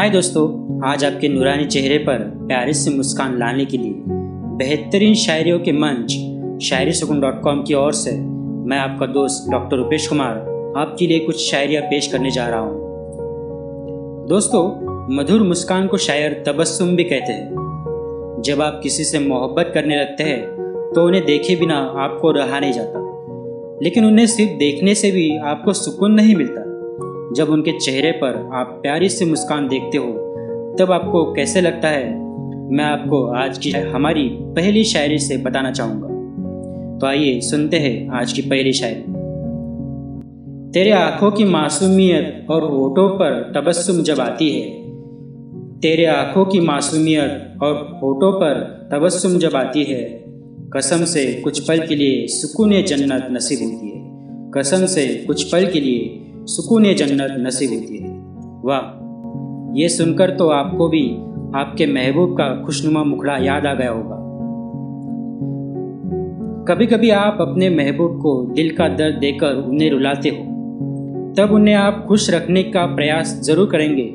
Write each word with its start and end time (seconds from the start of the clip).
हाय 0.00 0.10
दोस्तों, 0.10 0.80
आज 0.90 1.04
आपके 1.04 1.28
नूरानी 1.28 1.64
चेहरे 1.64 1.98
पर 1.98 2.18
प्यारे 2.18 2.72
से 2.72 2.90
मुस्कान 2.90 3.38
लाने 3.38 3.64
के 3.64 3.78
लिए 3.78 3.94
बेहतरीन 4.56 5.14
शायरियों 5.14 5.58
के 5.58 5.72
मंच, 5.72 6.12
शायरी 6.64 6.92
सुकून 6.92 7.20
डॉट 7.20 7.40
कॉम 7.42 7.62
की 7.62 7.74
ओर 7.74 7.92
से 7.92 8.12
मैं 8.68 8.78
आपका 8.78 9.06
दोस्त 9.06 9.50
डॉक्टर 9.50 9.76
रुपेश 9.76 10.08
कुमार 10.08 10.36
आपके 10.76 11.06
लिए 11.06 11.18
कुछ 11.18 11.50
शायरियाँ 11.50 11.82
पेश 11.82 12.06
करने 12.06 12.30
जा 12.30 12.48
रहा 12.48 12.58
हूँ। 12.58 12.80
दोस्तों, 14.28 14.64
मधुर 15.16 15.42
मुस्कान 15.42 15.86
को 15.86 15.96
शायर 15.96 16.44
तबस्सुम 16.46 16.96
भी 16.96 17.04
कहते 17.04 17.32
हैं। 17.32 18.42
जब 18.44 18.62
आप 18.62 18.80
किसी 18.82 19.04
से 19.04 19.18
मोहब्बत 19.18 19.70
करने 19.74 20.00
लगते 20.00 20.22
हैं 20.22 20.42
तो 20.94 21.06
उन्हें 21.06 21.24
देखे 21.24 21.56
बिना 21.56 21.76
आपको 21.76 22.32
रहा 22.32 22.60
नहीं 22.60 22.72
जाता। 22.72 22.98
लेकिन 23.82 24.04
उन्हें 24.04 24.26
सिर्फ़ 24.26 24.52
देखने 24.52 24.94
से 24.94 25.10
भी 25.10 25.38
आपको 25.38 25.72
सुकून 25.72 26.12
नहीं 26.12 26.36
मिलता। 26.36 26.73
जब 27.32 27.48
उनके 27.50 27.78
चेहरे 27.78 28.12
पर 28.12 28.50
आप 28.54 28.66
प्यारी 28.82 29.08
से 29.08 29.24
मुस्कान 29.24 29.68
देखते 29.68 29.98
हो, 29.98 30.06
तब 30.80 30.92
आपको 30.92 31.32
कैसे 31.32 31.60
लगता 31.60 31.88
है? 31.88 32.24
मैं 32.70 32.84
आपको 32.84 33.26
आज 33.26 33.58
की 33.58 33.70
हमारी 33.70 34.28
पहली 34.32 34.84
शायरी 34.84 35.18
से 35.18 35.36
बताना 35.36 35.70
चाहूँगा। 35.70 36.08
तो 36.98 37.06
आइए 37.06 37.40
सुनते 37.40 37.76
हैं 37.76 38.10
आज 38.10 38.32
की 38.32 38.42
पहली 38.42 38.72
शायरी। 38.72 39.00
तेरे 40.70 40.90
आँखों 40.90 41.30
की 41.30 41.44
मासूमियत 41.44 42.46
और 42.50 42.62
होठों 42.62 43.08
पर 43.08 43.52
तबस्सुम 43.56 44.02
जब 44.02 44.20
आती 44.20 44.50
है, 44.50 44.70
तेरे 45.80 46.04
आँखों 46.04 46.44
की 46.44 46.60
मासूमियत 46.60 47.58
और 47.62 48.00
होठों 48.02 48.32
पर 48.32 48.88
तबस्सुम 48.92 49.38
जब 49.38 49.56
आती 49.56 49.84
है, 49.84 50.24
कसम 50.76 51.04
से 51.04 51.40
कुछ 51.44 51.68
पल 51.68 51.86
के 51.86 51.94
लिए 51.94 52.26
सुकून 52.26 52.82
जन्नत 52.82 53.28
नसीब 53.30 53.58
होती 53.62 53.88
है। 53.88 54.04
कसम 54.50 54.86
से 54.86 55.24
कुछ 55.26 55.52
पल 55.52 55.66
के 55.66 55.80
लिए 55.80 56.20
सुकून 56.46 56.84
जन्नत 56.84 57.36
नसीब 57.38 57.70
होती 57.70 57.98
है। 57.98 58.08
वाह, 58.64 58.82
ये 59.80 59.88
सुनकर 59.88 60.30
तो 60.30 60.48
आपको 60.48 60.88
भी 60.88 61.10
आपके 61.54 61.86
महबूब 61.86 62.32
का 62.32 62.62
खुशनुमा 62.64 63.04
मुखड़ा 63.04 63.36
याद 63.36 63.66
आ 63.66 63.74
गया 63.74 63.90
होगा। 63.90 64.16
कभी 66.68 66.86
कभी 66.86 67.10
आप 67.10 67.38
अपने 67.40 67.70
महबूब 67.70 68.20
को 68.20 68.46
दिल 68.54 68.76
का 68.76 68.88
दर्द 68.88 69.14
देकर 69.14 69.54
उन्हें 69.54 69.90
रुलाते 69.90 70.28
हो। 70.28 70.44
तब 71.38 71.52
उन्हें 71.52 71.74
आप 71.74 72.04
खुश 72.08 72.30
रखने 72.30 72.62
का 72.62 72.86
प्रयास 72.86 73.40
ज़रूर 73.42 73.68
करेंगे। 73.70 74.14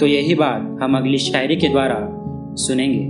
तो 0.00 0.06
यही 0.06 0.34
बात 0.34 0.78
हम 0.82 0.96
अगली 0.96 1.18
शायरी 1.18 1.56
के 1.56 1.68
द्वारा 1.68 1.98
सुनेंगे। 2.54 3.04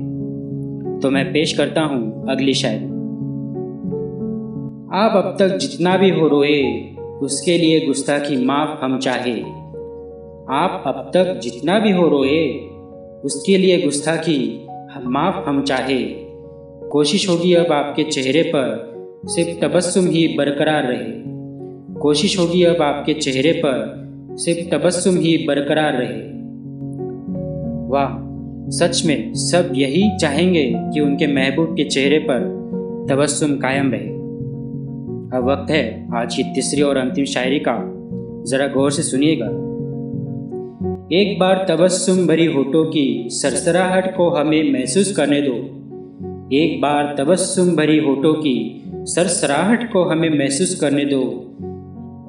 तो 1.01 1.11
मैं 1.11 1.33
पेश 1.33 1.57
करता 1.57 1.81
हूँ 1.81 2.27
अगली 2.31 2.55
शायरी। 2.55 2.87
आप 4.95 5.13
अब 5.25 5.37
तक 5.39 5.57
जितना 5.57 5.97
भी 5.97 6.11
हो 6.11 6.29
रोए 6.29 6.93
उसके 7.23 7.59
लिए 7.59 7.87
गुस्ताखी 7.87 8.45
माफ़ 8.45 8.85
हम 8.85 8.99
चाहे। 8.99 9.41
आप 10.51 10.83
अब 10.87 11.11
तक 11.15 11.41
जितना 11.43 11.79
भी 11.79 11.91
हो 11.91 12.09
रोए, 12.09 12.69
उसके 13.25 13.59
लिए 13.59 13.83
गुस्ताखी 13.83 14.67
माफ़ 15.03 15.49
हम 15.49 15.63
चाहे। 15.63 16.03
कोशिश 16.91 17.29
होगी 17.29 17.55
अब 17.55 17.73
आपके 17.73 18.03
चेहरे 18.03 18.43
पर 18.43 18.97
सिर्फ़ 19.25 19.65
तबस्सुम 19.65 20.07
ही 20.07 20.29
बरकरार 20.29 20.83
रहे। 20.85 21.37
कोशिश 22.01 22.39
होगी 22.39 22.63
अब 22.63 22.83
आपके 22.83 23.15
चेहरे 23.15 23.53
पर 23.53 24.07
सिर्फ़ 24.33 24.75
तबस्सुम 24.75 25.17
ही 25.17 25.37
बरकरार 25.37 25.93
रहे। 25.93 26.37
वाह, 27.89 28.27
सच 28.71 29.03
में 29.07 29.35
सब 29.35 29.73
यही 29.75 30.19
चाहेंगे 30.21 30.75
कि 30.77 31.01
उनके 31.01 31.27
महबूब 31.27 31.73
के 31.77 31.85
चेहरे 31.85 32.19
पर 32.19 32.41
तबस्सुम 33.11 33.57
कायम 33.57 33.91
रहे। 33.93 34.16
अब 35.37 35.51
वक्त 35.51 35.71
है 35.71 36.09
आज 36.17 36.37
की 36.37 36.43
तीसरी 36.43 36.83
और 36.83 36.97
अंतिम 36.97 37.25
शायरी 37.25 37.59
का। 37.59 37.93
जरा 38.51 38.67
गौर 38.67 38.91
से 38.91 39.03
सुनिएगा। 39.03 39.47
एक 41.13 41.39
बार 41.39 41.67
तबस्सुम 41.69 42.27
भरी 42.27 42.47
होठों 42.47 42.85
की 42.85 43.29
सरसराहट 43.31 44.17
को 44.17 44.31
हमें 44.31 44.73
महसूस 44.73 45.17
करने 45.17 45.43
दो। 45.43 45.55
एक 46.53 46.81
बार 46.81 47.17
तबस्सुम 47.19 47.77
भरी 47.77 47.99
होठों 47.99 48.35
की 48.35 48.85
सरसराहट 48.95 49.93
को 49.93 50.05
हमें 50.05 50.39
महसूस 50.39 50.75
करने 50.75 51.05
दो। 51.05 51.57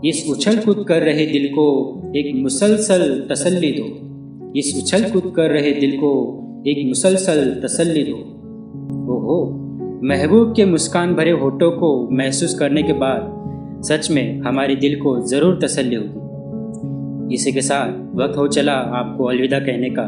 इस 0.07 0.27
उछल 0.29 0.57
कूद 0.57 0.85
कर 0.87 1.01
रहे 1.01 1.25
दिल 1.25 1.47
को 1.47 1.97
एक 2.15 2.35
मुसलसल 2.35 3.27
तसल्ली 3.29 3.71
दो। 3.71 4.07
इस 4.59 4.83
उछल 4.83 5.11
कूद 5.11 5.33
कर 5.35 5.49
रहे 5.49 5.71
दिल 5.71 5.91
को 5.97 6.39
एक 6.67 6.87
मुसलसल 6.87 7.61
तसल्ली 7.63 8.03
दो। 8.03 8.15
ओहो! 9.13 9.56
महबूब 10.03 10.53
के 10.55 10.65
मुस्कान 10.65 11.13
भरे 11.15 11.31
होठों 11.31 11.69
को 11.71 11.87
महसूस 12.11 12.53
करने 12.59 12.81
के 12.83 12.93
बाद 12.93 13.81
सच 13.85 14.09
में 14.11 14.41
हमारे 14.41 14.75
दिल 14.75 14.99
को 14.99 15.15
ज़रूर 15.27 15.57
तसल्ली 15.63 15.95
होगी। 15.95 17.35
इसी 17.35 17.51
के 17.51 17.61
साथ 17.61 17.93
वक्त 18.15 18.37
हो 18.37 18.47
चला 18.47 18.73
आपको 18.73 19.25
अलविदा 19.25 19.59
कहने 19.59 19.89
का। 19.89 20.03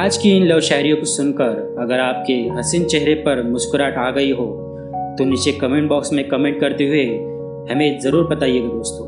आज 0.00 0.16
की 0.16 0.30
इन 0.30 0.46
लव 0.46 0.60
शायरियों 0.60 0.96
को 0.96 1.04
सुनकर 1.04 1.76
अगर 1.82 2.00
आपके 2.00 2.34
हसीन 2.58 2.84
चेहरे 2.84 3.14
पर 3.14 3.42
मुस्कुराहट 3.50 3.98
आ 3.98 4.10
गई 4.10 4.32
हो 4.32 4.46
तो 5.18 5.24
नीचे 5.24 5.52
कमेंट 5.52 5.88
बॉक्स 5.88 6.12
में 6.12 6.26
कमेंट 6.28 6.60
करते 6.60 6.88
हुए 6.88 7.06
हमें 7.72 8.00
ज़रूर 8.00 8.28
बताइएगा 8.34 8.68
दोस्तों। 8.68 9.06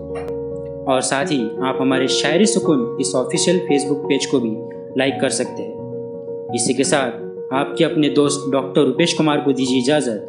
और 0.84 1.00
साथ 1.02 1.32
ही 1.32 1.42
आप 1.62 1.78
हमारे 1.80 2.08
शायरी 2.14 2.46
सुकून 2.46 2.96
इस 3.00 3.14
ऑफिशियल 3.16 3.58
फेसबुक 3.58 4.08
पेज 4.08 4.26
को 4.26 4.40
भी 4.40 4.56
लाइक 4.98 5.20
कर 5.20 5.28
सकते 5.28 5.62
हैं। 5.62 6.54
इसी 6.54 6.74
के 6.74 6.84
साथ 6.84 7.24
आपके 7.52 7.84
अपने 7.84 8.08
दोस्त 8.08 8.52
डॉक्टर 8.52 8.82
रुपेश 8.82 9.12
कुमार 9.14 9.40
को 9.40 9.52
दीजिए 9.52 9.78
इजाज़त। 9.78 10.26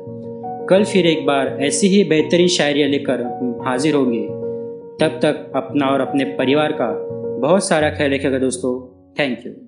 कल 0.70 0.84
फिर 0.84 1.06
एक 1.06 1.26
बार 1.26 1.58
ऐसी 1.62 1.88
ही 1.88 2.04
बेहतरीन 2.04 2.48
शायरियाँ 2.48 2.90
लेकर 2.90 3.22
हाजिर 3.68 3.96
होंगे। 3.96 4.28
तब 5.02 5.20
तक 5.22 5.52
अपना 5.56 5.86
और 5.86 6.02
अपने 6.02 6.24
परिवार 6.24 6.72
का 6.72 7.08
बहुत 7.40 7.68
सारा 7.68 7.90
ख्याल 7.90 8.12
रखेगा 8.12 8.40
दोस्तों। 8.40 8.98
Thank 9.20 9.40
you. 9.46 9.67